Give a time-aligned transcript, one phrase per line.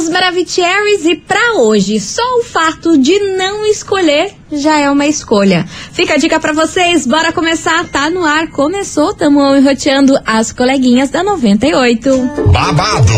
[0.00, 5.66] queridos Maravicheries, e para hoje, só o fato de não escolher já é uma escolha.
[5.92, 11.10] Fica a dica para vocês, bora começar, tá no ar, começou, tamo enroteando as coleguinhas
[11.10, 12.30] da 98.
[12.46, 13.12] Babado,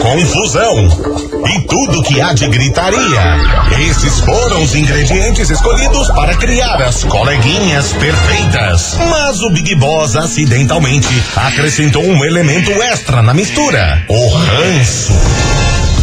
[0.00, 0.76] confusão
[1.48, 3.38] e tudo que há de gritaria.
[3.90, 8.96] Esses foram os ingredientes escolhidos para criar as coleguinhas perfeitas.
[9.10, 15.71] Mas o Big Boss acidentalmente acrescentou um elemento extra na mistura: o ranço.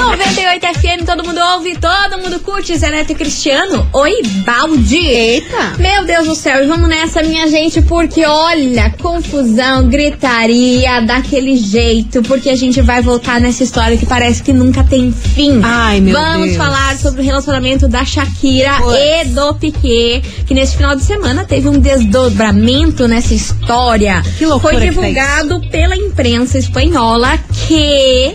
[0.00, 2.76] 98 FM, todo mundo ouve, todo mundo curte.
[2.76, 3.86] Zé Neto e Cristiano.
[3.92, 4.96] Oi, balde.
[4.96, 5.74] Eita.
[5.78, 12.22] Meu Deus do céu, e vamos nessa, minha gente, porque olha, confusão, gritaria, daquele jeito,
[12.22, 15.60] porque a gente vai voltar nessa história que parece que nunca tem fim.
[15.62, 16.56] Ai, meu Vamos Deus.
[16.56, 21.68] falar sobre o relacionamento da Shakira e do Piquet, que nesse final de semana teve
[21.68, 24.22] um desdobramento nessa história.
[24.38, 28.34] Que loucura Foi divulgado pela imprensa espanhola que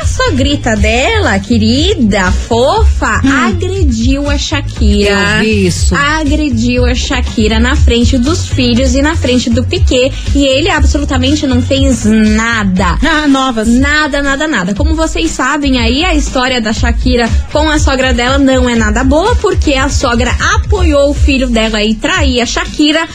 [0.00, 5.14] a sogrita dela, querida, fofa, agrediu a Shakira.
[5.14, 5.36] Hum.
[5.36, 5.94] Eu vi isso.
[5.94, 10.12] Agrediu a Shakira na frente dos filhos e na frente do Piquet.
[10.34, 12.98] E ele absolutamente não fez nada.
[13.04, 13.68] Ah, novas.
[13.68, 14.74] Nada, nada, nada.
[14.74, 19.04] Como vocês sabem aí, a história da Shakira com a sogra dela não é nada
[19.04, 23.06] boa, porque a sogra apoiou o filho dela e trair a Shakira,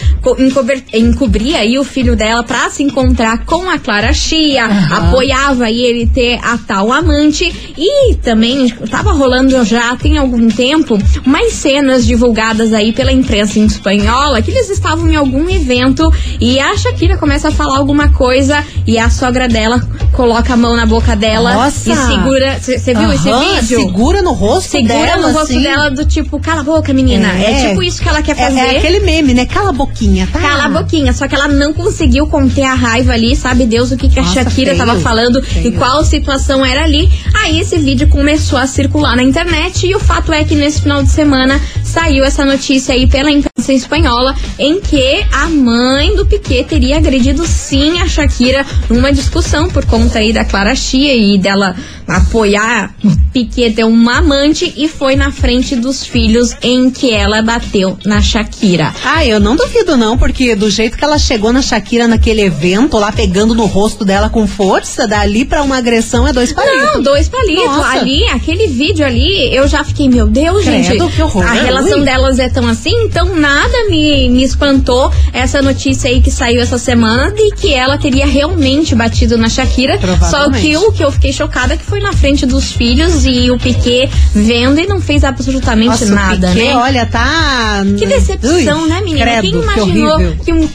[0.93, 6.07] encobria aí o filho dela pra se encontrar com a Clara Chia, apoiava aí ele
[6.07, 12.73] ter a tal amante e também tava rolando já tem algum tempo mais cenas divulgadas
[12.73, 16.11] aí pela imprensa espanhola que eles estavam em algum evento
[16.41, 19.79] e a Shakira começa a falar alguma coisa e a sogra dela
[20.11, 21.91] coloca a mão na boca dela Nossa.
[21.91, 22.59] e segura.
[22.59, 23.79] Você viu esse Aham, vídeo?
[23.79, 25.61] Segura no rosto Segura dela, no rosto assim.
[25.61, 27.27] dela do tipo, cala a boca, menina.
[27.37, 28.59] É, tipo isso que ela quer É- fazer.
[28.59, 29.45] É, aquele meme, né?
[29.45, 30.39] Cala a boquinha, tá?
[30.39, 33.97] Cala a boquinha, só que ela não conseguiu conter a raiva ali, sabe Deus o
[33.97, 35.67] que, que a Nossa, Shakira feio, tava falando feio.
[35.67, 37.09] e qual situação era ali.
[37.33, 41.03] Aí esse vídeo começou a circular na internet e o fato é que nesse final
[41.03, 46.63] de semana saiu essa notícia aí pela imprensa espanhola em que a mãe do Piquet
[46.65, 51.75] teria agredido sim a Shakira numa discussão por conta aí da Clara Chia e dela
[52.07, 52.93] apoiar
[53.33, 58.21] Piquet ter uma amante e foi na frente dos filhos em que ela bateu na
[58.21, 58.93] Shakira.
[59.03, 62.97] Ah, eu não duvido não, porque do jeito que ela chegou na Shakira naquele evento,
[62.97, 66.95] lá pegando no rosto dela com força, dali pra uma agressão é dois palitos.
[66.95, 67.65] Não, dois palitos.
[67.65, 67.99] Nossa.
[67.99, 71.15] Ali, aquele vídeo ali, eu já fiquei, meu Deus, Credo, gente.
[71.15, 71.45] que horror.
[71.45, 72.05] A relação Ui.
[72.05, 76.77] delas é tão assim, então nada me, me espantou essa notícia aí que saiu essa
[76.77, 79.99] semana de que ela teria realmente batido na Shakira.
[80.29, 83.49] Só que o que eu fiquei chocada é que foi na frente dos filhos e
[83.51, 86.75] o Piquet vendo e não fez absolutamente Nossa, nada, Piquet, né?
[86.75, 87.83] olha, tá...
[87.97, 89.25] Que decepção, Ui, né, menina?
[89.25, 90.37] credo, Quem que imaginou horrível.
[90.43, 90.69] que um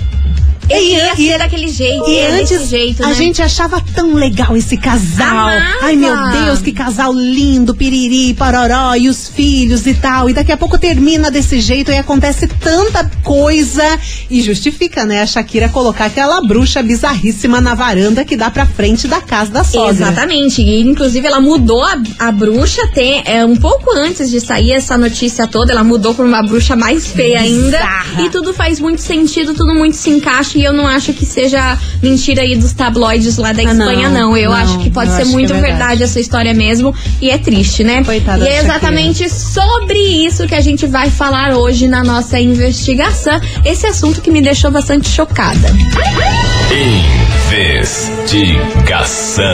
[0.79, 3.15] E- ia e- ser daquele jeito, E antes, jeito, a né?
[3.15, 5.29] gente achava tão legal esse casal.
[5.49, 5.63] Amava.
[5.83, 10.29] Ai, meu Deus, que casal lindo, piriri, pororó, e os filhos e tal.
[10.31, 13.83] E daqui a pouco termina desse jeito e acontece tanta coisa.
[14.31, 19.09] E justifica, né, a Shakira colocar aquela bruxa bizarríssima na varanda que dá pra frente
[19.09, 19.91] da casa da sogra.
[19.93, 20.63] Exatamente.
[20.63, 24.97] E, inclusive, ela mudou a, a bruxa tem, é, um pouco antes de sair essa
[24.99, 25.73] notícia toda.
[25.73, 27.79] Ela mudou por uma bruxa mais feia ainda.
[27.79, 28.23] Bizarra.
[28.23, 30.43] E tudo faz muito sentido, tudo muito se encaixa.
[30.63, 34.31] E eu não acho que seja mentira aí dos tabloides lá da Ah, Espanha, não.
[34.31, 34.37] não.
[34.37, 35.73] Eu Não, acho que pode ser que muito é verdade.
[35.79, 36.95] verdade essa história mesmo.
[37.21, 38.05] E é triste, né?
[38.05, 43.41] Coitada e é exatamente sobre isso que a gente vai falar hoje na nossa investigação.
[43.65, 45.69] Esse assunto que me deixou bastante chocada.
[48.33, 49.45] Investigação.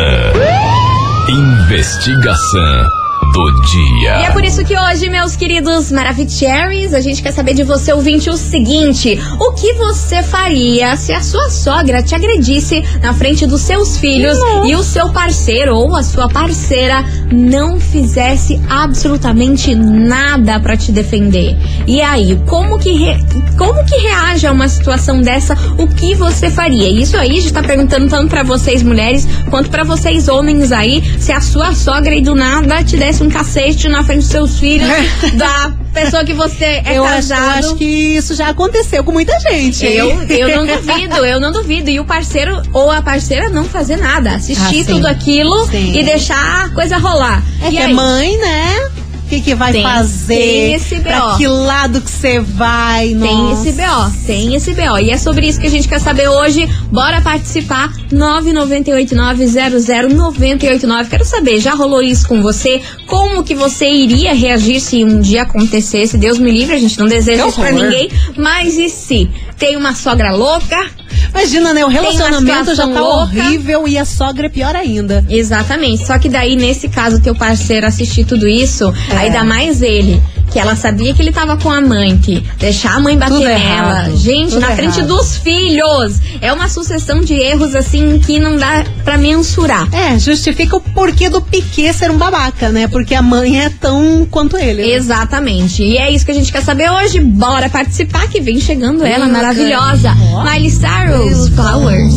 [1.29, 2.85] Investigação
[3.33, 4.21] do dia.
[4.21, 7.93] E é por isso que hoje, meus queridos Maravicheries, a gente quer saber de você,
[7.93, 13.47] ouvinte, o seguinte: o que você faria se a sua sogra te agredisse na frente
[13.47, 14.37] dos seus filhos
[14.67, 21.57] e o seu parceiro ou a sua parceira não fizesse absolutamente nada pra te defender?
[21.87, 23.19] E aí, como que, re-
[23.57, 25.55] como que reage a uma situação dessa?
[25.79, 26.89] O que você faria?
[26.89, 31.03] Isso aí a gente tá perguntando tanto pra vocês mulheres quanto pra vocês homens aí,
[31.19, 34.59] se a sua sogra e do nada te desse um cacete na frente dos seus
[34.59, 34.89] filhos,
[35.35, 37.59] da pessoa que você é eu, acho, eu casado.
[37.59, 39.85] acho que isso já aconteceu com muita gente.
[39.87, 41.91] Eu, eu não duvido, eu não duvido.
[41.91, 44.37] E o parceiro ou a parceira não fazer nada.
[44.37, 45.99] Assistir Ah, tudo aquilo Sim.
[45.99, 47.43] e deixar a coisa rolar.
[47.63, 47.95] É e que é aí?
[47.95, 48.91] mãe, né?
[49.29, 50.35] O que, que vai Tem- fazer?
[50.37, 51.03] tem esse BO.
[51.03, 53.09] Pra que lado que você vai?
[53.09, 53.69] Tem Nossa.
[53.69, 54.99] esse BO, tem esse BO.
[54.99, 56.67] E é sobre isso que a gente quer saber hoje.
[56.91, 57.93] Bora participar.
[58.11, 61.09] 998900989.
[61.11, 62.81] Quero saber, já rolou isso com você?
[63.07, 66.17] Como que você iria reagir se um dia acontecesse?
[66.17, 67.83] Deus me livre, a gente não deseja Que isso pra horror.
[67.85, 68.09] ninguém.
[68.37, 69.29] Mas e se
[69.59, 70.87] tem uma sogra louca?
[71.31, 71.85] Imagina, né?
[71.85, 73.23] O relacionamento já tá louca.
[73.23, 75.25] horrível e a sogra é pior ainda.
[75.29, 76.07] Exatamente.
[76.07, 79.17] Só que daí, nesse caso, teu parceiro assistir tudo isso, É.
[79.17, 80.23] aí dá mais ele.
[80.51, 83.45] Que ela sabia que ele tava com a mãe, que deixar a mãe bater Tudo
[83.45, 83.59] nela.
[83.59, 84.17] errado.
[84.17, 85.09] Gente, Tudo na frente errado.
[85.15, 86.15] dos filhos.
[86.41, 89.87] É uma sucessão de erros, assim, que não dá pra mensurar.
[89.95, 92.89] É, justifica o porquê do Piquet ser um babaca, né?
[92.89, 94.83] Porque a mãe é tão quanto ele.
[94.83, 94.89] né?
[94.95, 95.83] Exatamente.
[95.83, 97.21] E é isso que a gente quer saber hoje.
[97.21, 100.15] Bora participar, que vem chegando ela, Hum, maravilhosa.
[100.15, 102.15] Miley Cyrus, Flowers.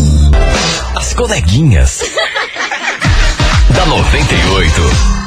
[0.98, 2.02] As coleguinhas.
[3.74, 5.21] da 98.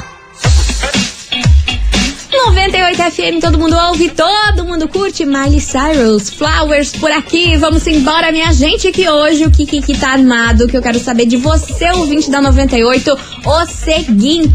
[2.46, 5.24] 98 FM, todo mundo ouve, todo mundo curte.
[5.24, 7.56] Miley Cyrus, Flowers por aqui.
[7.56, 11.24] Vamos embora, minha gente, que hoje o Kiki que tá armado, que eu quero saber
[11.24, 14.52] de você, ouvinte da 98, o seguinte.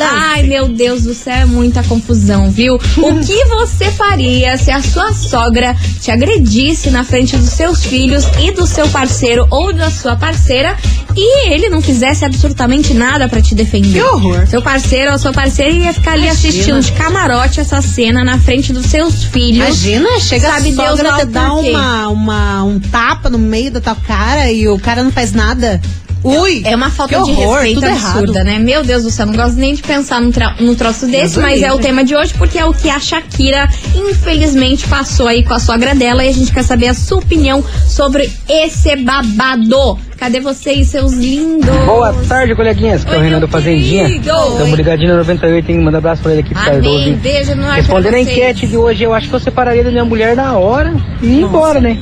[0.00, 2.76] Ai, meu Deus do céu, é muita confusão, viu?
[2.76, 8.24] O que você faria se a sua sogra te agredisse na frente dos seus filhos
[8.40, 10.76] e do seu parceiro ou da sua parceira
[11.16, 13.92] e ele não fizesse absolutamente nada pra te defender?
[13.92, 14.46] Que horror.
[14.46, 16.48] Seu parceiro ou sua parceira ia ficar ali Imagina.
[16.48, 16.92] assistindo de
[17.24, 19.82] camarote essa cena na frente dos seus filhos.
[19.82, 21.70] Imagina, chega Sabe a Deus sogra por quê?
[21.70, 25.80] uma, uma, um tapa no meio da tua cara e o cara não faz nada.
[26.24, 26.62] Ui!
[26.64, 28.46] É uma falta que de horror, respeito absurda, errado.
[28.46, 28.58] né?
[28.58, 31.70] Meu Deus do céu, não gosto nem de pensar num, num troço desse, mas é
[31.70, 35.58] o tema de hoje porque é o que a Shakira, infelizmente, passou aí com a
[35.58, 39.98] sogra dela e a gente quer saber a sua opinião sobre esse babado.
[40.16, 41.68] Cadê vocês, seus lindos?
[41.84, 43.04] Boa tarde, coleguinhas.
[43.04, 44.08] Que é o Renan do Fazendinha.
[44.08, 45.80] Estamos ligadinho no 98, hein?
[45.80, 47.12] Manda abraço pra ele aqui Cardoso.
[47.16, 50.04] Beijo no ar Respondendo a enquete de hoje, eu acho que eu separaria da minha
[50.04, 51.98] mulher na hora e ir embora, né?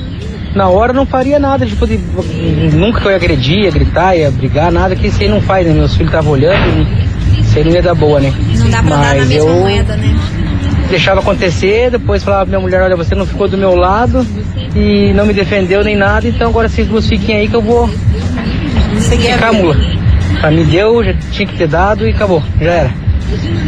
[0.54, 1.98] Na hora eu não faria nada, tipo, de,
[2.74, 5.66] nunca que eu ia agredir, ia gritar, ia brigar, nada que isso aí não faz,
[5.66, 5.72] né?
[5.72, 6.86] Meus filhos estavam olhando
[7.36, 8.32] e isso aí não ia dar boa, né?
[8.58, 10.14] Não dá pra dar na Mas mesma eu moeda, né?
[10.90, 14.26] deixava acontecer, depois falava pra minha mulher, olha, você não ficou do meu lado
[14.76, 17.88] e não me defendeu nem nada, então agora vocês duas fiquem aí que eu vou
[19.00, 19.74] ficar a mula.
[20.40, 22.90] Pra mim deu, já tinha que ter dado e acabou, já era.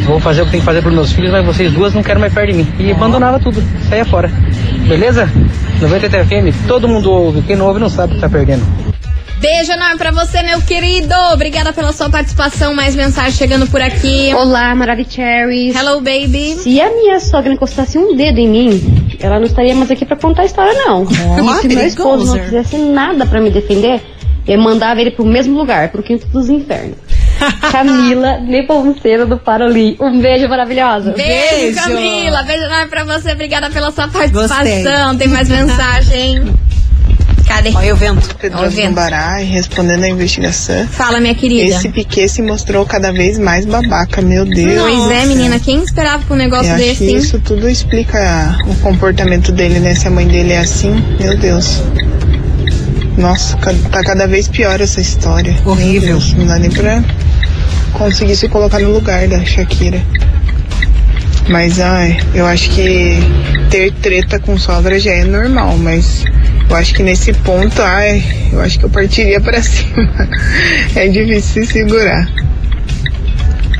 [0.04, 2.20] Vou fazer o que tem que fazer pros meus filhos, mas vocês duas não querem
[2.20, 2.68] mais perto de mim.
[2.78, 4.30] E abandonava tudo, saia fora.
[4.88, 5.28] Beleza?
[5.80, 7.42] 98 FM, todo mundo ouve.
[7.42, 8.62] Quem não ouve não sabe o que tá perdendo.
[9.40, 11.14] Beijo enorme pra você, meu querido.
[11.32, 12.74] Obrigada pela sua participação.
[12.74, 14.32] Mais mensagem chegando por aqui.
[14.34, 15.74] Olá, Maravicheries.
[15.74, 16.54] Hello, baby.
[16.54, 20.16] Se a minha sogra encostasse um dedo em mim, ela não estaria mais aqui pra
[20.16, 21.04] contar a história, não.
[21.04, 24.00] e se meu esposo não fizesse nada pra me defender,
[24.46, 26.96] eu mandava ele pro mesmo lugar, pro quinto dos infernos.
[27.72, 29.96] Camila Nepomuceno do Paroli.
[30.00, 31.12] Um beijo maravilhosa.
[31.12, 31.80] Beijo, Beijo.
[31.80, 32.42] Camila.
[32.42, 33.32] Beijo enorme pra você.
[33.32, 34.56] Obrigada pela sua participação.
[34.58, 35.18] Gostei.
[35.18, 36.54] Tem mais mensagem.
[37.46, 37.70] Cadê?
[37.74, 38.34] Olha o vento.
[38.36, 38.94] Pedro vento.
[38.94, 40.86] Bará e respondendo a investigação.
[40.88, 41.76] Fala, minha querida.
[41.76, 44.80] Esse Piquet se mostrou cada vez mais babaca, meu Deus.
[44.80, 45.58] Pois é, menina.
[45.60, 47.16] Quem esperava com um negócio Eu acho desse, que hein?
[47.16, 49.94] isso tudo explica o comportamento dele, né?
[49.94, 51.82] Se a mãe dele é assim, meu Deus.
[53.16, 53.56] Nossa,
[53.90, 55.56] tá cada vez pior essa história.
[55.64, 56.16] Horrível.
[56.16, 57.02] Deus, não dá nem pra
[57.92, 60.02] conseguir se colocar no lugar da Shakira.
[61.48, 63.18] Mas, ai, eu acho que
[63.70, 66.24] ter treta com sogra já é normal, mas
[66.68, 70.28] eu acho que nesse ponto, ai, eu acho que eu partiria pra cima.
[70.94, 72.28] É difícil se segurar.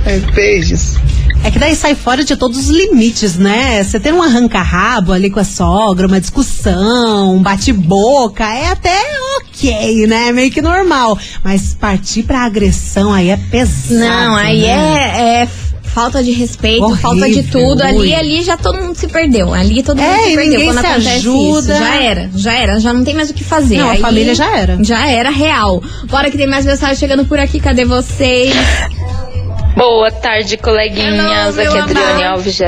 [0.07, 0.97] É, beijos.
[1.45, 3.85] É que daí sai fora de todos os limites, né?
[3.85, 8.99] Você ter um arranca-rabo ali com a sogra, uma discussão, um bate-boca, é até
[9.39, 10.33] ok, né?
[10.33, 11.19] Meio que normal.
[11.45, 14.01] Mas partir pra agressão aí é pesado.
[14.01, 14.69] Não, aí né?
[14.69, 15.49] é, é
[15.83, 17.83] falta de respeito, Horrível, falta de tudo.
[17.83, 18.15] Ali, ui.
[18.15, 19.53] ali já todo mundo se perdeu.
[19.53, 21.73] Ali todo mundo É, se perdeu ninguém quando se acontece ajuda.
[21.75, 21.79] isso.
[21.85, 23.77] Já era, já era, já não tem mais o que fazer.
[23.77, 24.83] Não, a Aí família já era.
[24.83, 25.83] Já era real.
[26.09, 27.61] Bora que tem mais mensagem chegando por aqui.
[27.61, 28.55] Cadê vocês?
[29.77, 31.59] Boa tarde, coleguinhas.
[31.59, 32.25] Hello, Aqui é Adriane.
[32.25, 32.59] Alves.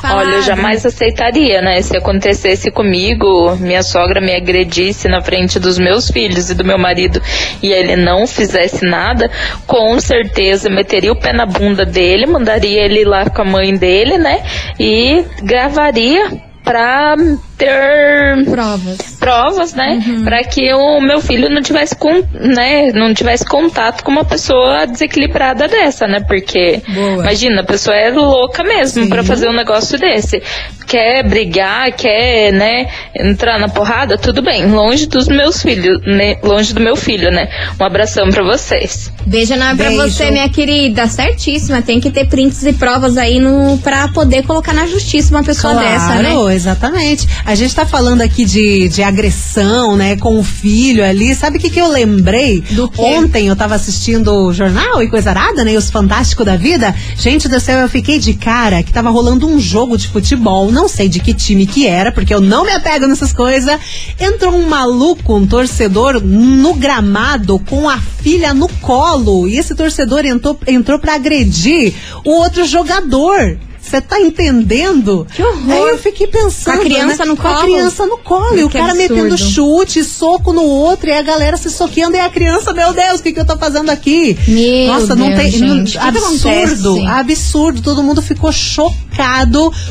[0.00, 1.82] Fala, Olha, eu jamais aceitaria, né?
[1.82, 6.78] Se acontecesse comigo, minha sogra me agredisse na frente dos meus filhos e do meu
[6.78, 7.20] marido
[7.62, 9.30] e ele não fizesse nada,
[9.66, 14.16] com certeza meteria o pé na bunda dele, mandaria ele lá com a mãe dele,
[14.16, 14.42] né?
[14.80, 16.30] E gravaria
[16.64, 17.14] pra
[17.56, 18.98] ter Provas.
[19.18, 24.10] provas, né, Pra que o meu filho não tivesse com, né, não tivesse contato com
[24.10, 26.20] uma pessoa desequilibrada dessa, né?
[26.20, 27.22] Porque Boa.
[27.22, 30.42] imagina, a pessoa é louca mesmo pra fazer um negócio desse.
[30.86, 36.72] Quer brigar, quer, né, entrar na porrada, tudo bem, longe dos meus filhos, né, longe
[36.72, 37.48] do meu filho, né?
[37.80, 39.12] Um abração pra vocês.
[39.26, 40.02] Beijo enorme pra Beijo.
[40.02, 41.06] você, minha querida.
[41.08, 41.82] Certíssima.
[41.82, 45.74] Tem que ter prints e provas aí no, pra poder colocar na justiça uma pessoa
[45.74, 46.30] dessa, né?
[46.30, 47.26] Claro, exatamente.
[47.46, 51.32] A gente tá falando aqui de, de agressão, né, com o filho ali.
[51.32, 52.60] Sabe o que, que eu lembrei?
[52.72, 53.00] Do quê?
[53.00, 55.74] Ontem eu tava assistindo o jornal e coisa arada, né?
[55.74, 56.92] e Os Fantásticos da Vida.
[57.16, 60.72] Gente do céu, eu fiquei de cara que tava rolando um jogo de futebol.
[60.72, 63.78] Não sei de que time que era, porque eu não me apego nessas coisas.
[64.18, 69.46] Entrou um maluco, um torcedor, no gramado com a filha no colo.
[69.46, 73.56] E esse torcedor entrou, entrou pra agredir o outro jogador.
[73.86, 75.26] Você tá entendendo?
[75.32, 75.72] Que horror.
[75.72, 76.74] Aí eu fiquei pensando.
[76.76, 77.30] Com a criança né?
[77.30, 77.64] no Com a colo?
[77.64, 78.58] criança no colo.
[78.58, 79.14] E o cara absurdo.
[79.14, 83.20] metendo chute, soco no outro, e a galera se soqueando, e a criança, meu Deus,
[83.20, 84.36] o que, que eu tô fazendo aqui?
[84.48, 85.50] Meu Nossa, não Deus, tem.
[85.52, 87.80] gente, não- absurdo, absurdo.
[87.82, 89.05] Todo mundo ficou chocado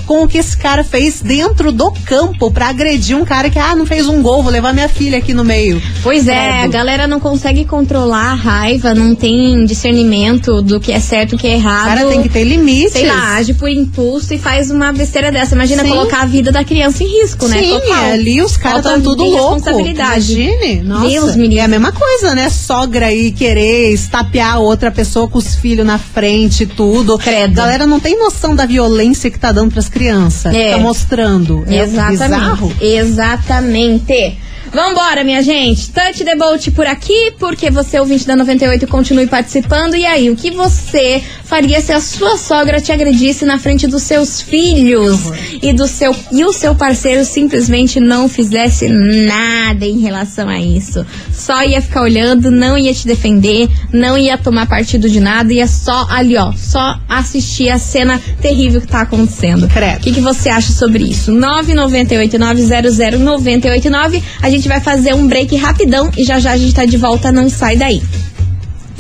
[0.06, 3.76] com o que esse cara fez dentro do campo pra agredir um cara que, ah,
[3.76, 5.82] não fez um gol, vou levar minha filha aqui no meio.
[6.04, 11.00] Pois é, a galera não consegue controlar a raiva, não tem discernimento do que é
[11.00, 11.86] certo e o que é O errado.
[11.88, 12.94] cara tem que ter limites.
[12.94, 15.56] Sei lá, age por impulso e faz uma besteira dessa.
[15.56, 15.90] Imagina Sim.
[15.90, 17.60] colocar a vida da criança em risco, né?
[17.60, 18.06] Sim, Total.
[18.12, 19.70] ali os caras estão tudo louco.
[19.70, 21.08] Imagine, nossa.
[21.08, 21.36] Deus.
[21.56, 22.50] É a mesma coisa, né?
[22.50, 27.18] Sogra aí querer estapear outra pessoa com os filhos na frente e tudo.
[27.18, 27.54] Credo.
[27.54, 30.54] Galera não tem noção da violência que tá dando pras crianças.
[30.54, 30.72] É.
[30.72, 31.64] Tá mostrando.
[31.68, 32.12] É Exatamente.
[32.12, 32.76] bizarro.
[32.82, 34.38] Exatamente.
[34.74, 35.90] Vambora, minha gente.
[35.92, 39.96] Touch the boat por aqui, porque você, ouvinte da 98, continue participando.
[39.96, 41.24] E aí, o que você
[41.56, 45.22] faria se a sua sogra te agredisse na frente dos seus filhos
[45.62, 51.06] e do seu e o seu parceiro simplesmente não fizesse nada em relação a isso?
[51.32, 55.66] Só ia ficar olhando, não ia te defender, não ia tomar partido de nada, ia
[55.66, 59.66] só ali, ó, só assistir a cena terrível que tá acontecendo.
[59.66, 59.70] O
[60.02, 61.32] que, que você acha sobre isso?
[61.32, 64.22] 998-900-989.
[64.42, 67.32] A gente vai fazer um break rapidão e já já a gente tá de volta,
[67.32, 68.02] não sai daí.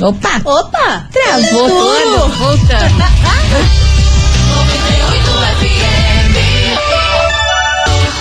[0.01, 0.41] Opa!
[0.43, 1.07] Opa!
[1.11, 2.27] Travou tudo!
[2.37, 3.03] Voltando.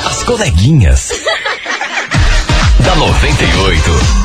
[0.06, 1.10] As coleguinhas.
[2.78, 4.23] da 98.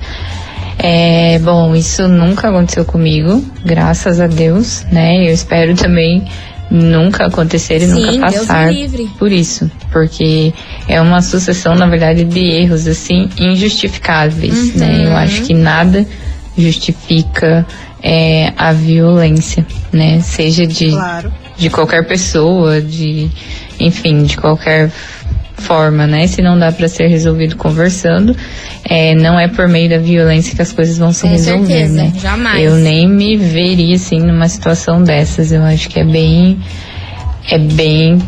[0.78, 5.28] É, bom, isso nunca aconteceu comigo, graças a Deus, né?
[5.28, 6.24] Eu espero também
[6.70, 8.70] nunca acontecer e Sim, nunca passar
[9.20, 10.54] por isso, porque
[10.88, 14.80] é uma sucessão, na verdade, de erros assim injustificáveis, Uhum.
[14.80, 15.06] né?
[15.06, 16.06] Eu acho que nada
[16.58, 17.66] justifica
[18.02, 20.20] é, a violência, né?
[20.22, 21.32] Seja de Claro.
[21.58, 23.30] de qualquer pessoa, de
[23.80, 24.92] enfim, de qualquer
[25.58, 26.28] forma, né?
[26.28, 28.36] Se não dá para ser resolvido conversando,
[28.84, 32.14] é, não é por meio da violência que as coisas vão se resolver, certeza, né?
[32.18, 32.64] jamais.
[32.64, 35.52] Eu nem me veria assim numa situação dessas.
[35.52, 36.60] Eu acho que é bem
[37.50, 38.22] é bem.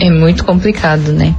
[0.00, 1.34] É muito complicado, né?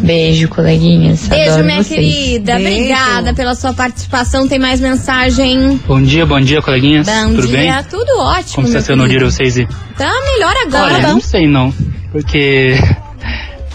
[0.00, 1.22] Beijo, coleguinhas.
[1.22, 1.28] Uhum.
[1.28, 2.00] Beijo, Adoro minha vocês.
[2.00, 2.56] querida.
[2.56, 2.70] Beijo.
[2.72, 4.48] Obrigada pela sua participação.
[4.48, 5.80] Tem mais mensagem?
[5.86, 7.06] Bom dia, bom dia, coleguinhas.
[7.06, 7.58] Bom Tudo dia.
[7.58, 7.84] bem?
[7.88, 8.54] Tudo ótimo.
[8.56, 9.54] Como está sendo o dia de vocês?
[9.96, 10.94] Tá melhor agora.
[10.94, 11.72] Olha, não sei não.
[12.10, 12.74] Porque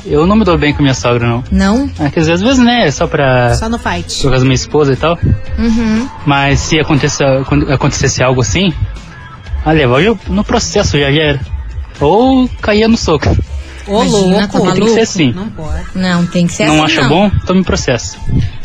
[0.05, 1.43] eu não me dou bem com minha sogra, não.
[1.51, 1.89] Não?
[1.99, 3.53] É, quer dizer, às vezes, né, é só pra.
[3.55, 4.21] Só no fight.
[4.21, 5.17] Por causa da minha esposa e tal.
[5.57, 6.09] Uhum.
[6.25, 7.23] Mas se aconteça,
[7.69, 8.73] acontecesse algo assim,
[9.65, 11.39] ah, levava eu no processo já, já era.
[11.99, 13.29] Ou caía no soco.
[13.87, 14.73] Ô, Imagina, tá louco.
[14.73, 15.31] Tem que ser assim.
[15.33, 15.85] Não pode.
[15.93, 16.93] Não, tem que ser não assim.
[16.93, 17.09] acha não.
[17.09, 17.31] bom?
[17.45, 18.17] Tome processo.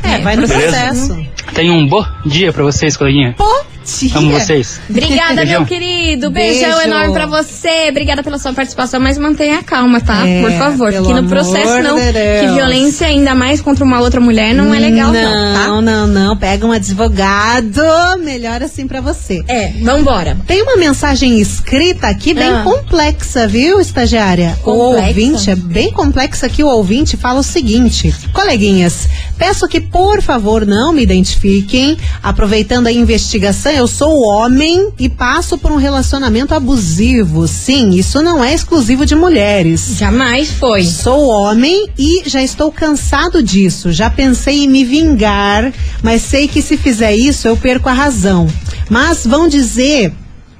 [0.02, 0.70] É, vai no Beleza?
[0.70, 1.26] processo.
[1.54, 3.34] Tenha um bom dia pra vocês, coleguinha.
[3.36, 4.10] Bom dia.
[4.18, 4.80] Amo vocês.
[4.88, 6.30] Obrigada, meu querido.
[6.30, 6.88] Beijão Beijo.
[6.88, 7.86] enorme pra você.
[7.90, 10.26] Obrigada pela sua participação, mas mantenha calma, tá?
[10.26, 10.92] É, Por favor.
[10.92, 11.96] Porque no processo não.
[11.96, 15.22] Que violência, ainda mais contra uma outra mulher, não é legal, não,
[15.54, 15.66] tá?
[15.68, 16.36] Não, não, não.
[16.36, 17.82] Pega um advogado.
[18.22, 19.42] Melhor assim pra você.
[19.48, 20.36] É, vambora.
[20.46, 22.62] Tem uma mensagem escrita aqui bem Ah.
[22.64, 24.56] complexa, viu, estagiária?
[24.62, 25.06] O Complexa?
[25.08, 30.64] ouvinte é bem complexa que o ouvinte fala o seguinte: Coleguinhas, peço que por favor
[30.66, 31.96] não me identifiquem.
[32.22, 37.46] Aproveitando a investigação, eu sou homem e passo por um relacionamento abusivo.
[37.46, 39.96] Sim, isso não é exclusivo de mulheres.
[39.98, 40.84] Jamais foi.
[40.84, 43.92] Sou homem e já estou cansado disso.
[43.92, 48.48] Já pensei em me vingar, mas sei que se fizer isso eu perco a razão.
[48.88, 50.12] Mas vão dizer.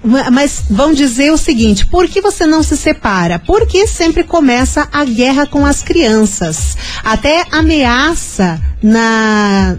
[0.07, 3.39] Ma- Mas vão dizer o seguinte: por que você não se separa?
[3.39, 6.77] Porque sempre começa a guerra com as crianças.
[7.05, 9.77] Até ameaça na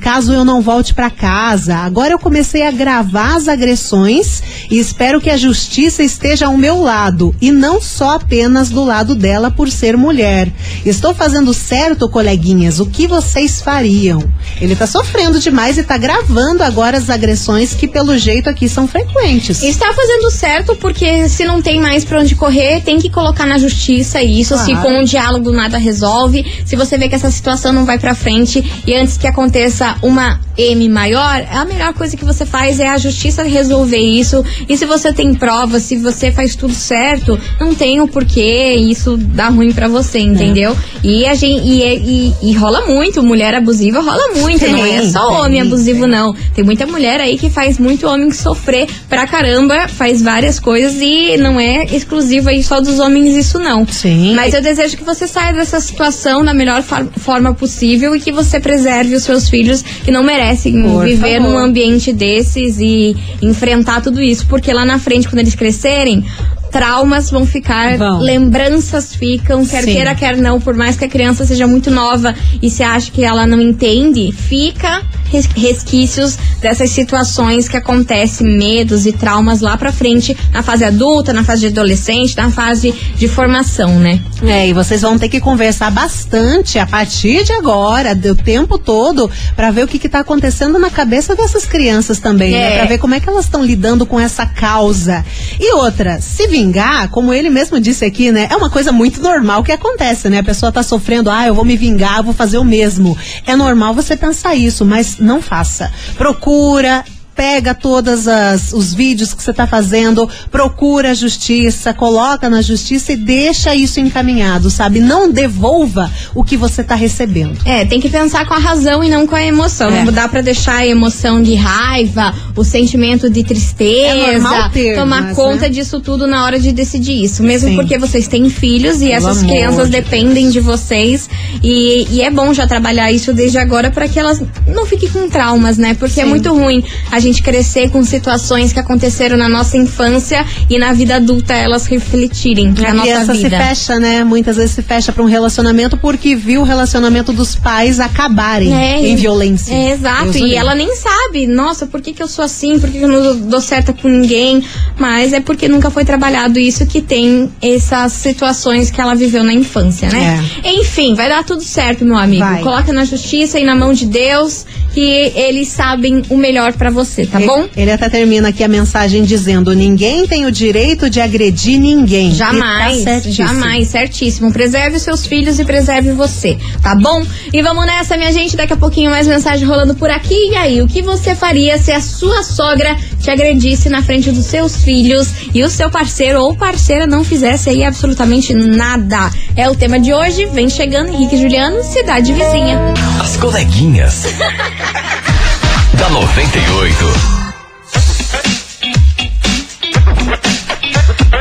[0.00, 1.76] caso eu não volte para casa.
[1.76, 6.80] Agora eu comecei a gravar as agressões e espero que a justiça esteja ao meu
[6.80, 10.50] lado e não só apenas do lado dela por ser mulher.
[10.84, 12.80] Estou fazendo certo, coleguinhas?
[12.80, 14.24] O que vocês fariam?
[14.60, 18.88] Ele tá sofrendo demais e tá gravando agora as agressões que pelo jeito aqui são
[18.88, 19.59] frequentes.
[19.62, 23.58] Está fazendo certo porque se não tem mais pra onde correr, tem que colocar na
[23.58, 24.56] justiça isso.
[24.58, 24.82] Se Claro.
[24.82, 28.62] com um diálogo nada resolve, se você vê que essa situação não vai pra frente
[28.86, 32.98] e antes que aconteça uma M maior, a melhor coisa que você faz é a
[32.98, 34.44] justiça resolver isso.
[34.68, 39.16] E se você tem provas, se você faz tudo certo, não tem o porquê isso
[39.16, 40.76] dá ruim pra você, entendeu?
[41.02, 45.10] E a gente e, e- e rola muito, mulher abusiva rola muito, não é Tem,
[45.12, 46.08] só tem, homem abusivo tem.
[46.10, 46.34] não.
[46.54, 49.39] Tem muita mulher aí que faz muito homem sofrer pra caramba,
[49.88, 53.86] faz várias coisas e não é exclusivo aí só dos homens isso não.
[53.86, 54.34] Sim.
[54.34, 58.60] Mas eu desejo que você saia dessa situação da melhor forma possível e que você
[58.60, 61.50] preserve os seus filhos que não merecem Por viver favor.
[61.50, 66.24] num ambiente desses e enfrentar tudo isso, porque lá na frente quando eles crescerem
[66.70, 69.92] Traumas vão ficar, lembranças ficam, quer Sim.
[69.92, 73.24] queira, quer não, por mais que a criança seja muito nova e se acha que
[73.24, 79.92] ela não entende, fica res- resquícios dessas situações que acontecem, medos e traumas lá pra
[79.92, 84.20] frente, na fase adulta, na fase de adolescente, na fase de formação, né?
[84.42, 89.30] É, e vocês vão ter que conversar bastante a partir de agora, do tempo todo,
[89.56, 92.74] pra ver o que, que tá acontecendo na cabeça dessas crianças também, né?
[92.74, 92.78] É.
[92.78, 95.24] Pra ver como é que elas estão lidando com essa causa.
[95.58, 98.46] E outra, se vingar, como ele mesmo disse aqui, né?
[98.50, 100.40] É uma coisa muito normal que acontece, né?
[100.40, 103.16] A pessoa tá sofrendo, ah, eu vou me vingar, vou fazer o mesmo.
[103.46, 105.90] É normal você pensar isso, mas não faça.
[106.18, 107.02] Procura
[107.34, 108.26] pega todos
[108.72, 114.00] os vídeos que você está fazendo, procura a justiça, coloca na justiça e deixa isso
[114.00, 115.00] encaminhado, sabe?
[115.00, 117.58] Não devolva o que você está recebendo.
[117.64, 119.90] É, tem que pensar com a razão e não com a emoção.
[119.90, 120.04] É.
[120.04, 124.96] Não dá pra deixar a emoção de raiva, o sentimento de É tristeza, normal ter,
[124.96, 125.68] tomar mas, conta né?
[125.70, 127.42] disso tudo na hora de decidir isso.
[127.42, 127.76] Mesmo Sim.
[127.76, 131.28] porque vocês têm filhos e Pelo essas crianças de dependem de vocês.
[131.62, 135.28] E, e é bom já trabalhar isso desde agora para que elas não fiquem com
[135.28, 135.94] traumas, né?
[135.94, 136.30] Porque é Sim.
[136.30, 141.16] muito ruim a gente crescer com situações que aconteceram na nossa infância e na vida
[141.16, 143.56] adulta elas refletirem na a nossa vida.
[143.58, 144.24] se fecha, né?
[144.24, 149.06] Muitas vezes se fecha para um relacionamento porque viu o relacionamento dos pais acabarem É,
[149.06, 149.72] em violência.
[149.74, 150.36] É, exato.
[150.38, 152.78] E ela nem sabe, nossa, por que, que eu sou assim?
[152.78, 154.64] Por que, que eu não dou certo com ninguém?
[154.98, 159.52] Mas é porque nunca foi trabalhado isso que tem essas situações que ela viveu na
[159.52, 160.42] infância, né?
[160.64, 162.44] Enfim, vai dar tudo certo, meu amigo.
[162.44, 162.62] Vai.
[162.62, 164.64] Coloca na justiça e na mão de Deus
[164.94, 165.00] que
[165.34, 167.68] eles sabem o melhor pra você, tá Ele- bom?
[167.76, 172.32] Ele até termina aqui a mensagem dizendo: ninguém tem o direito de agredir ninguém.
[172.34, 173.46] Jamais, E tá certíssimo.
[173.48, 174.52] jamais, certíssimo.
[174.52, 177.24] Preserve os seus filhos e preserve você, tá bom?
[177.52, 178.56] E vamos nessa, minha gente.
[178.56, 180.34] Daqui a pouquinho mais mensagem rolando por aqui.
[180.50, 184.46] E aí, o que você faria se a sua sogra te agredisse na frente dos
[184.46, 189.30] seus filhos e o seu parceiro ou parceira não fizesse aí absolutamente nada?
[189.56, 190.46] É o tema de hoje.
[190.46, 192.78] Vem chegando Henrique e Juliano, Cidade Vizinha.
[193.20, 194.24] As coleguinhas.
[195.98, 197.40] da 98.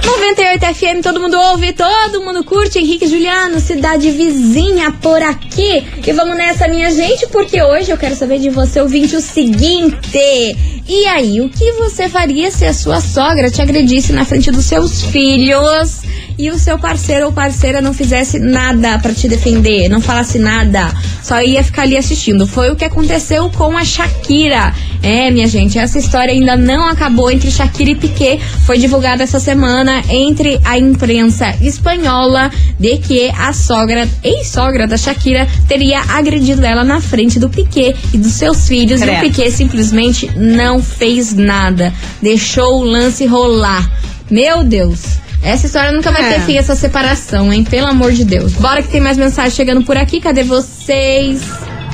[0.05, 2.79] 98 FM, todo mundo ouve, todo mundo curte.
[2.79, 5.83] Henrique Juliano, cidade vizinha por aqui.
[6.05, 10.57] E vamos nessa, minha gente, porque hoje eu quero saber de você, ouvinte, o seguinte.
[10.87, 14.65] E aí, o que você faria se a sua sogra te agredisse na frente dos
[14.65, 16.01] seus filhos
[16.39, 20.89] e o seu parceiro ou parceira não fizesse nada pra te defender, não falasse nada,
[21.21, 22.47] só ia ficar ali assistindo?
[22.47, 24.73] Foi o que aconteceu com a Shakira.
[25.03, 28.39] É, minha gente, essa história ainda não acabou entre Shakira e Piquet.
[28.65, 32.49] Foi divulgada essa semana entre a imprensa espanhola
[32.79, 38.17] de que a sogra, ex-sogra da Shakira, teria agredido ela na frente do Piquet e
[38.17, 39.01] dos seus filhos.
[39.01, 41.93] E o Piquet simplesmente não fez nada.
[42.21, 43.91] Deixou o lance rolar.
[44.31, 45.19] Meu Deus.
[45.41, 46.33] Essa história nunca vai É.
[46.33, 47.63] ter fim, essa separação, hein?
[47.63, 48.53] Pelo amor de Deus.
[48.53, 50.19] Bora que tem mais mensagem chegando por aqui.
[50.19, 51.41] Cadê vocês?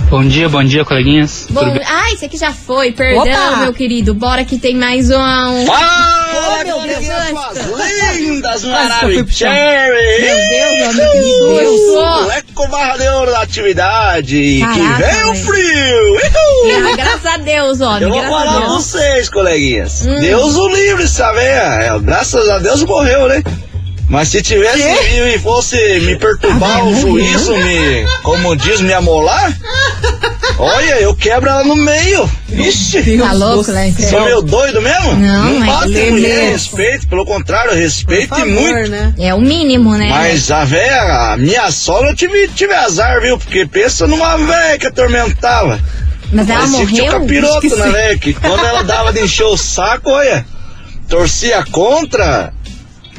[0.10, 1.48] Bom dia, bom dia, coleguinhas.
[1.50, 1.82] Bom, Tudo bem?
[1.86, 2.92] ah, esse aqui já foi.
[2.92, 3.58] Perdão, Opa!
[3.58, 4.14] meu querido.
[4.14, 5.66] Bora que tem mais um.
[5.66, 9.40] Fala, meu Deus, suas lindas, maravilhosas.
[9.42, 12.22] Meu Deus, meu Deus.
[12.22, 14.60] Moleque barradeiro da atividade.
[14.60, 16.12] Caraca, que vem o frio.
[16.12, 16.92] Uhul.
[16.94, 17.98] Ah, graças a Deus, ó.
[17.98, 20.06] Eu vou falar pra vocês, coleguinhas.
[20.06, 20.20] Hum.
[20.20, 21.96] Deus o livre, véia.
[21.96, 23.42] É, Graças a Deus morreu, né?
[24.08, 29.52] Mas se tivesse vivo e fosse me perturbar o juízo, me, como diz, me amolar,
[30.58, 32.30] olha, eu quebro ela no meio.
[32.50, 33.18] Ixi.
[33.18, 33.94] Tá louco, né?
[34.10, 35.16] Sou meio doido mesmo?
[35.16, 38.90] Não, mas bate que mulher, respeito, pelo contrário, Por respeite favor, muito.
[38.90, 39.14] né?
[39.18, 40.10] É o mínimo, né?
[40.10, 43.38] Mas a véia, a minha sogra, eu tive, tive azar, viu?
[43.38, 45.80] Porque pensa numa véia que atormentava.
[46.32, 47.22] Mas ela Parecia que tinha um morreu?
[47.22, 50.46] capiroto na véia, que quando ela dava de encher o saco, olha,
[51.08, 52.52] torcia contra.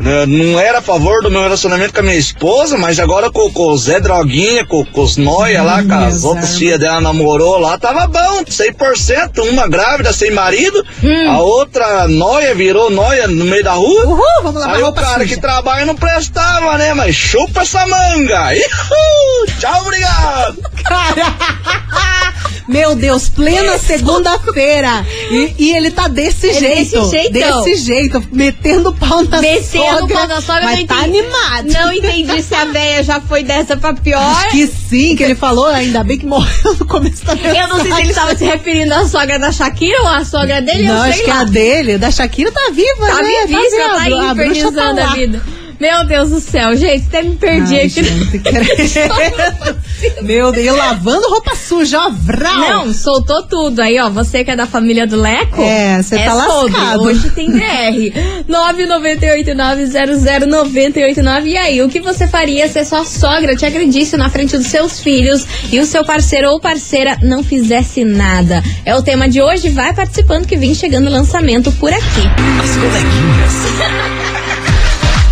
[0.00, 3.50] Né, Não era a favor do meu relacionamento com a minha esposa, mas agora com,
[3.50, 7.58] com o Zé Droguinha, com, com os noia lá, com as outras filhas dela namorou
[7.58, 9.48] lá, tava bom, 100%.
[9.50, 11.30] Uma grávida sem marido, Hum.
[11.30, 14.06] a outra noia virou noia no meio da rua.
[14.06, 15.34] Uhul, vamos lavar Aí o cara suja.
[15.34, 16.94] que trabalha não prestava, né?
[16.94, 18.54] Mas chupa essa manga.
[18.54, 19.46] Ihul!
[19.58, 20.56] Tchau, obrigado.
[22.68, 25.04] Meu Deus, plena segunda-feira.
[25.30, 27.00] E, e ele tá desse É jeito.
[27.00, 27.62] desse jeitão.
[27.64, 30.16] Desse jeito, metendo pau na Descendo sogra.
[30.16, 31.18] pau da sogra, mas não tá entendi.
[31.20, 31.72] animado.
[31.72, 34.20] Não entendi se a véia já foi dessa pra pior.
[34.20, 37.60] Acho que sim, que ele falou, ainda bem que morreu no começo da mensagem.
[37.60, 40.60] Eu não sei se ele tava se referindo à sogra da Shakira ou à sogra
[40.60, 41.40] dele, Não, eu acho sei que lá.
[41.40, 43.46] a dele, da Shakira, tá viva, Tá né?
[43.46, 45.14] vivíssima, tá, viva, a tá infernizando a lá.
[45.14, 45.42] vida.
[45.78, 48.02] Meu Deus do céu, gente, até me perdi Ai, aqui.
[48.02, 48.42] gente.
[50.22, 52.86] Meu Deus, eu lavando roupa suja, ó, vral.
[52.86, 53.80] Não, soltou tudo.
[53.80, 55.62] Aí, ó, você que é da família do Leco.
[55.62, 56.72] É, você tá sobre.
[56.72, 57.02] lascado.
[57.02, 58.12] Hoje tem DR.
[58.48, 61.46] 998900989.
[61.56, 64.66] E aí, o que você faria se a sua sogra te agredisse na frente dos
[64.66, 68.62] seus filhos e o seu parceiro ou parceira não fizesse nada?
[68.84, 69.70] É o tema de hoje.
[69.70, 72.22] Vai participando que vem chegando o lançamento por aqui.
[72.62, 74.16] As coleguinhas.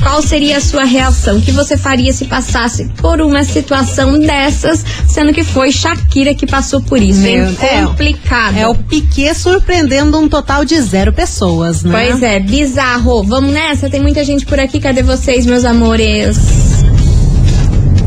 [0.03, 1.39] Qual seria a sua reação?
[1.39, 6.47] O que você faria se passasse por uma situação dessas, sendo que foi Shakira que
[6.47, 7.21] passou por isso?
[7.21, 8.57] Meu- é é, complicado.
[8.57, 11.91] É o Piquet surpreendendo um total de zero pessoas, né?
[12.09, 13.23] Pois é, bizarro.
[13.25, 13.91] Vamos nessa?
[13.91, 14.79] Tem muita gente por aqui.
[14.81, 16.37] Cadê vocês, meus amores?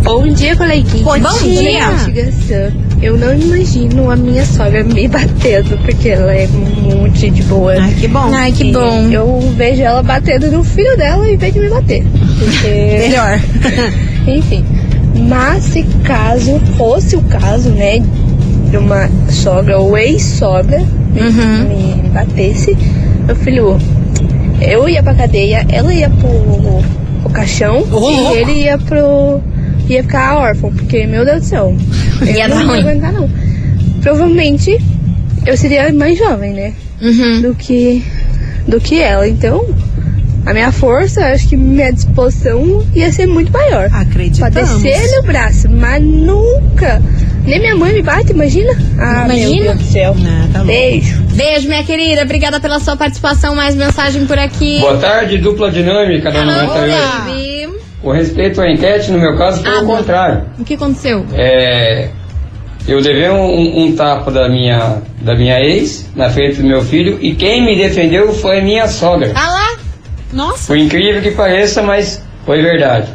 [0.09, 1.03] Bom dia, coleguinha.
[1.03, 1.91] Bom dia.
[1.91, 2.71] Investigação.
[2.99, 7.73] Eu não imagino a minha sogra me batendo, porque ela é muito de boa.
[7.79, 8.31] Ai, que bom.
[8.33, 9.07] Ai, que E bom.
[9.11, 12.03] Eu vejo ela batendo no filho dela em vez de me bater.
[12.39, 12.67] Porque,
[13.07, 13.39] Melhor.
[14.27, 14.65] enfim.
[15.27, 17.99] Mas se caso fosse o caso, né,
[18.71, 20.79] de uma sogra ou ex-sogra
[21.13, 22.01] me, Uhum.
[22.03, 22.75] me batesse,
[23.27, 23.77] meu filho,
[24.59, 28.11] eu ia pra cadeia, ela ia pro, o caixão louco.
[28.11, 29.39] e ele ia pro.
[29.93, 31.75] Ia ficar órfão, porque, meu Deus do céu.
[32.21, 33.29] eu Ia não ia aguentar, não.
[34.01, 34.77] Provavelmente
[35.45, 36.73] eu seria mais jovem, né?
[37.01, 37.41] Uhum.
[37.41, 38.03] Do que.
[38.67, 39.27] do que ela.
[39.27, 39.65] Então,
[40.45, 43.89] a minha força, acho que minha disposição ia ser muito maior.
[43.89, 44.81] Pra Acreditamos.
[44.81, 47.01] descer no braço, mas nunca.
[47.45, 48.71] Nem minha mãe me bate, imagina?
[48.99, 49.49] Ah, Imagina.
[49.49, 50.15] meu Deus do céu.
[50.23, 50.63] Ah, tá.
[50.63, 51.23] Beijo.
[51.33, 52.21] Beijo, minha querida.
[52.21, 53.55] Obrigada pela sua participação.
[53.55, 54.79] Mais mensagem por aqui.
[54.81, 57.48] Boa tarde, dupla dinâmica da Alô, 98.
[58.01, 59.97] Com respeito à enquete, no meu caso, foi Ah, o não.
[59.97, 60.43] contrário.
[60.57, 61.25] O que aconteceu?
[61.33, 62.09] É,
[62.87, 67.17] eu levei um, um tapa da minha, da minha ex na frente do meu filho
[67.21, 69.31] e quem me defendeu foi minha sogra.
[69.35, 69.77] Ah lá.
[70.31, 70.67] Nossa.
[70.67, 73.07] Por incrível que pareça, mas foi verdade.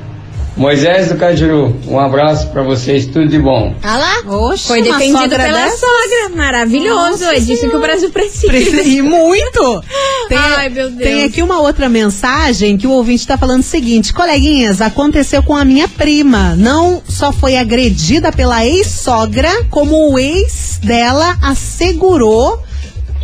[0.57, 3.75] Moisés do Cajuru, um abraço pra vocês, tudo de bom.
[3.83, 4.37] Ah lá.
[4.37, 5.81] Oxe, Foi defendido pela dessas?
[5.81, 6.37] sogra.
[6.37, 6.95] Maravilhoso.
[7.25, 8.47] Nossa é disso que o Brasil precisa.
[8.47, 9.83] Precisa- E muito!
[10.29, 11.03] Tem, Ai, meu Deus.
[11.03, 15.55] tem aqui uma outra mensagem que o ouvinte tá falando o seguinte: coleguinhas, aconteceu com
[15.57, 16.55] a minha prima.
[16.57, 22.63] Não só foi agredida pela ex-sogra, como o ex dela assegurou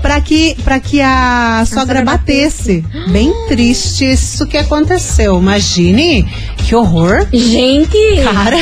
[0.00, 2.84] para que, pra que a sogra sogra batesse.
[3.08, 5.38] Bem triste isso que aconteceu.
[5.38, 6.24] Imagine
[6.56, 7.26] que horror.
[7.32, 7.96] Gente.
[8.22, 8.58] Cara,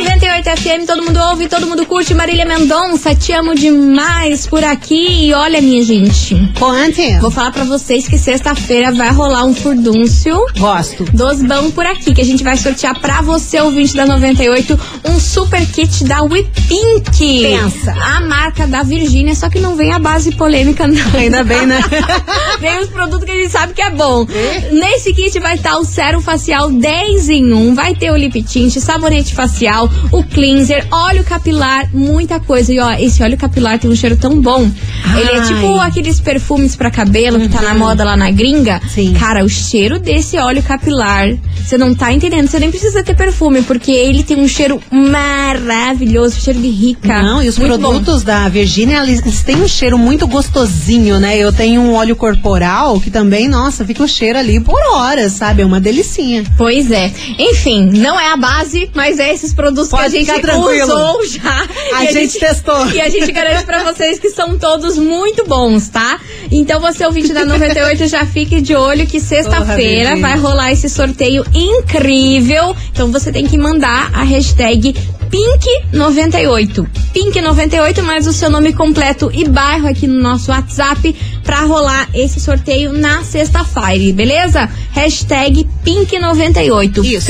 [0.00, 2.14] 98 FM, todo mundo ouve, todo mundo curte.
[2.14, 5.26] Marília Mendonça, te amo demais por aqui.
[5.26, 7.18] E olha, minha gente, Conte.
[7.18, 10.34] vou falar pra vocês que sexta-feira vai rolar um furdúncio.
[10.58, 11.04] Gosto.
[11.12, 15.20] dos bão por aqui, que a gente vai sortear pra você, ouvinte da 98, um
[15.20, 17.42] super kit da We Pink.
[17.42, 17.92] Pensa.
[17.92, 21.02] A marca da Virgínia, só que não vem a base polêmica, não.
[21.18, 21.80] Ainda bem, né?
[22.60, 24.26] vem os produtos que a gente sabe que é bom.
[24.72, 28.76] Nesse kit vai estar o sérum facial 10 em 1, vai ter o lip tint,
[28.78, 32.72] sabonete facial, o cleanser, óleo capilar, muita coisa.
[32.72, 34.70] E ó, esse óleo capilar tem um cheiro tão bom.
[35.16, 35.46] Ele é Ai.
[35.46, 38.80] tipo aqueles perfumes pra cabelo que tá na moda lá na gringa.
[38.88, 39.14] Sim.
[39.14, 41.28] Cara, o cheiro desse óleo capilar,
[41.64, 42.46] você não tá entendendo.
[42.48, 47.22] Você nem precisa ter perfume, porque ele tem um cheiro maravilhoso, cheiro de rica.
[47.22, 47.90] Não, e os Muito bom.
[47.90, 51.36] produtos da Virgínia, eles, eles têm um cheiro muito gostosinho, né?
[51.38, 55.62] Eu tenho um óleo corporal que também, nossa, fica o cheiro ali por horas, sabe?
[55.62, 56.44] É uma delicinha.
[56.56, 57.12] Pois é.
[57.38, 60.84] Enfim, não é a base, mas é esses produtos Pode que a gente tranquilo.
[60.84, 61.68] usou já.
[61.94, 62.90] A E gente testou.
[62.90, 66.18] E a gente garante pra vocês que são todos muito bons, tá?
[66.50, 71.44] Então você, ouvinte da 98, já fique de olho que sexta-feira vai rolar esse sorteio
[71.54, 72.76] incrível.
[72.92, 74.94] Então você tem que mandar a hashtag
[75.30, 76.86] Pink98.
[77.14, 82.38] Pink98 mais o seu nome completo e bairro aqui no nosso WhatsApp pra rolar esse
[82.38, 84.68] sorteio na sexta-feira, beleza?
[84.92, 87.04] Hashtag Pink98.
[87.04, 87.26] Isso.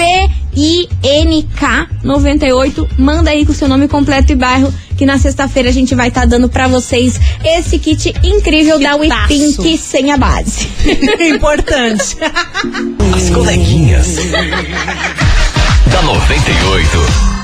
[0.53, 2.88] P-I-N-K98.
[2.99, 6.09] Manda aí com o seu nome completo e bairro que na sexta-feira a gente vai
[6.09, 9.29] estar dando pra vocês esse kit incrível da We Kitaço.
[9.29, 10.69] Pink sem a base.
[11.35, 12.17] Importante.
[13.17, 14.17] As coleguinhas.
[15.91, 17.41] da 98.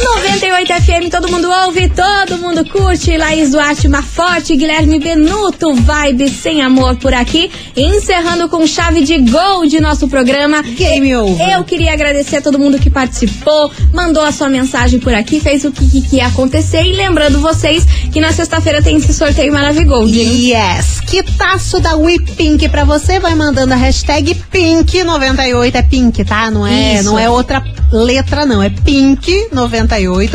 [0.00, 3.16] 98 FM, todo mundo ouve, todo mundo curte.
[3.16, 7.50] Laís Duarte, uma forte, Guilherme Benuto, vibe sem amor por aqui.
[7.76, 10.62] Encerrando com chave de gol de nosso programa.
[10.62, 11.50] Game over.
[11.50, 15.64] Eu queria agradecer a todo mundo que participou, mandou a sua mensagem por aqui, fez
[15.64, 16.82] o que, que, ia acontecer.
[16.82, 20.18] E lembrando vocês que na sexta-feira tem esse sorteio Maravigold.
[20.18, 20.52] hein?
[20.52, 26.24] Yes, que taço da We Pink pra você, vai mandando a hashtag Pink98, é Pink,
[26.24, 26.50] tá?
[26.50, 27.04] Não é, Isso.
[27.04, 29.81] não é outra letra não, é Pink98,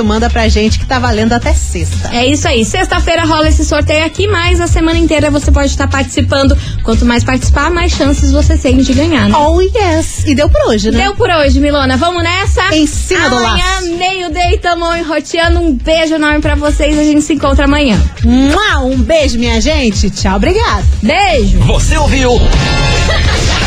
[0.04, 2.10] manda pra gente que tá valendo até sexta.
[2.14, 2.64] É isso aí.
[2.66, 6.58] Sexta-feira rola esse sorteio aqui, mas a semana inteira você pode estar participando.
[6.84, 9.38] Quanto mais participar, mais chances você tem de ganhar, né?
[9.38, 11.04] Oh yes, e deu por hoje, né?
[11.04, 11.98] Deu por hoje, Milona.
[11.98, 12.76] Vamos nessa?
[12.76, 13.94] Em cima do amanhã, laço.
[13.96, 15.60] meio-dia, tamo enroteando.
[15.60, 16.98] Um beijo enorme pra vocês.
[16.98, 18.00] A gente se encontra amanhã.
[18.84, 20.10] Um beijo, minha gente.
[20.10, 20.86] Tchau, obrigado.
[21.02, 21.60] Beijo!
[21.60, 22.32] Você ouviu?